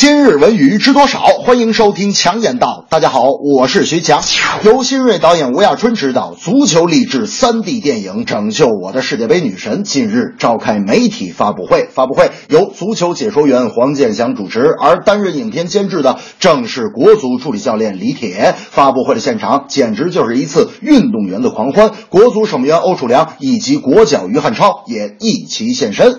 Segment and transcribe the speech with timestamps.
[0.00, 1.18] 今日文娱知多少？
[1.44, 2.86] 欢迎收听强言道。
[2.88, 3.24] 大家好，
[3.58, 4.22] 我是徐强。
[4.62, 11.86] 由新锐导演吴亚春执导，足球励志 3D 电影《拯救我的世界杯女神》近日召开媒体发布会。
[11.92, 18.54] 发布会由足球解说员黄健翔主持，而担任影片监制的正是国足助理教练李铁。
[18.56, 26.16] 发布会的现场简直就是一次运动员的狂欢，国足守门员欧楚良以及国脚于汉超也一齐现身。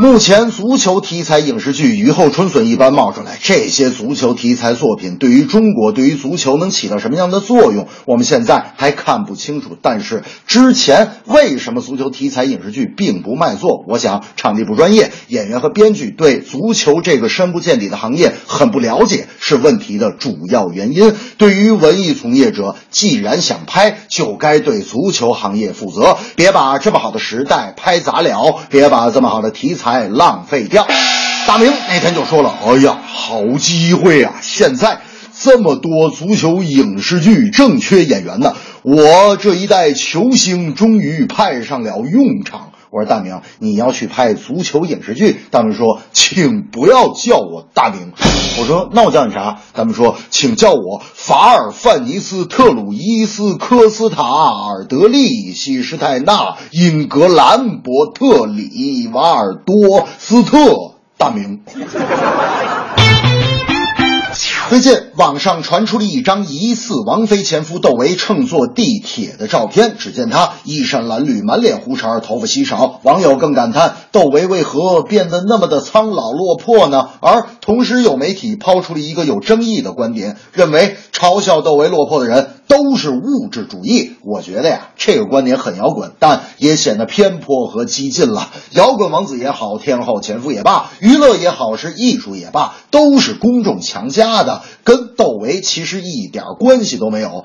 [0.00, 3.38] 目前，足球题材影视剧雨后春笋一般冒出来。
[3.42, 9.76] 这些足球题材作品对于中国、对于足球能起到什么样的作用，我们现在还看不清楚。
[9.82, 13.84] 但是之前为什么足球题材影视剧并不卖座？
[13.86, 21.14] 我想场地不专业，演员和编剧对足球这个深不见底的行业很不了解，是问题的主要原因。
[21.36, 29.81] 对于文艺从业者，既然想拍，就该对足球行业负责，别把这么好的时代拍砸了，别把这么好的题材。
[29.82, 30.86] 才浪费掉。
[31.46, 34.34] 大明那天就说了：“哎呀，好机会啊！
[34.40, 35.00] 现在
[35.40, 48.12] 这么多足球影视剧正缺演员呢，我这一代球星终于派上了用场。”我说：“大明，你要去拍足球影视剧？”大明说：“请不要叫我大明。”
[48.60, 61.62] 我说：“那我叫你啥？”他们说：“请叫我法尔范尼斯特鲁伊斯科斯塔尔德利西施泰纳英格兰伯特里瓦尔多斯特大明。”
[64.72, 72.98] 最近网上传出了一张疑似王菲前夫窦唯乘坐地铁的照片，只见他衣衫褴褛，满脸胡茬，头发稀少。
[73.02, 77.10] 网友更感叹窦唯为何变得那么的苍老落魄呢？
[77.20, 84.12] 而同时有媒体抛出了一个有争议的观点，认为嘲笑窦唯落魄的人都是物质主义。
[84.24, 88.48] 我觉得呀，这个观点很摇滚，但也显得偏颇和激进了。
[88.70, 94.62] 摇滚王子也好，天后前夫也罢，娱乐也好，是艺术也罢，都是公众强加的。
[94.84, 97.42] 跟窦唯其实一点关系都没有。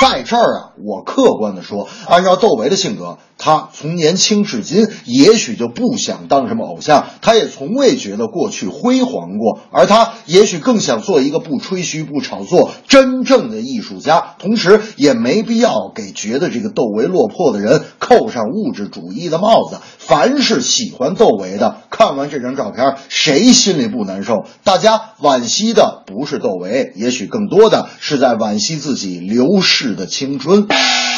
[0.00, 14.34] 在这儿啊，我客观的说，按照窦唯的性格，他从年轻至今，也许就不想当什么偶像，他也从未觉得过去辉煌过，而他也许更想做一个不吹嘘、不炒作、真正的艺术家。
[14.40, 19.78] 同时，也没必要给觉得这个窦唯落魄的人扣上物质主义的帽子。
[19.96, 24.44] 凡是喜欢窦唯的，看完这张照片，谁心里不难受？
[24.64, 30.66] 大家惋惜的不是窦唯，也许更多的是在惋惜自己流逝的青春。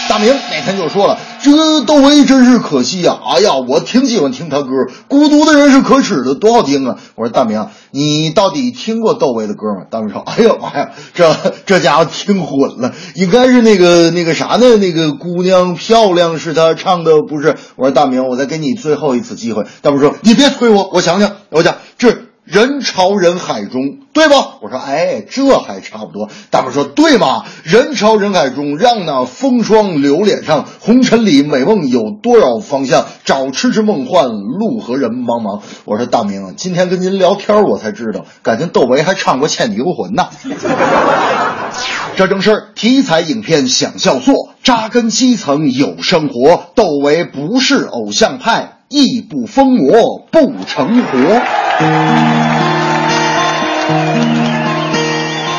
[0.08, 3.36] 大明那天就说了，这窦唯真是可惜呀、啊！
[3.36, 4.68] 哎呀，我挺喜欢听他歌，
[5.06, 6.96] 《孤独的人是可耻的》多好听啊！
[7.14, 9.84] 我说大明，你到底听过窦唯的歌吗？
[9.90, 11.36] 大明说，哎呀妈呀，这
[11.66, 14.76] 这家伙听混了，应该是那个那个啥呢？
[14.78, 17.56] 那个姑娘漂亮是他唱的，不是？
[17.76, 19.64] 我说大明，我再给你最后一次机会。
[19.82, 22.27] 大明说，你别催我，我想想，我想这。
[22.50, 24.56] 人潮人海中，对吧？
[24.62, 26.30] 我说，哎，这还差不多。
[26.50, 27.44] 大伙说，对吗？
[27.62, 33.04] 人潮人海中，让那风霜留脸上，红尘里美梦有多少方向？
[33.26, 35.60] 找痴痴梦幻，路和人茫茫。
[35.84, 40.28] 我说，大明，今天跟您聊天，我才知道，感情窦唯还唱过《倩女幽魂》呢。
[42.16, 46.64] 这正是题材影片想笑做，扎根基层有生活。
[46.74, 51.42] 窦唯不是偶像派，亦不疯魔不成活。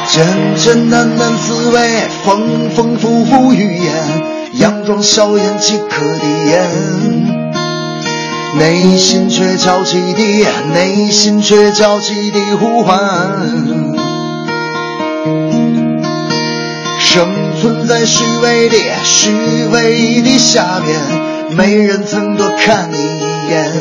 [0.08, 0.26] 简
[0.56, 3.94] 简单单滋味，丰丰富富语言，
[4.56, 6.66] 佯装笑颜即可抵言，
[8.58, 12.98] 内心却焦急地，内心却焦急地呼唤。
[16.98, 17.28] 生
[17.62, 19.32] 存在虚伪的虚
[19.72, 21.00] 伪的下面，
[21.56, 23.74] 没人曾多看你一眼。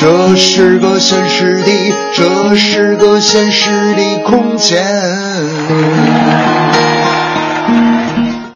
[0.00, 1.72] 这是个现实的，
[2.14, 4.84] 这是个现实的空间。